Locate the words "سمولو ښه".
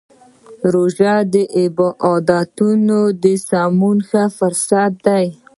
3.47-4.23